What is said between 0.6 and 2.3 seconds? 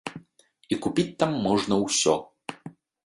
І купіць там можна ўсё.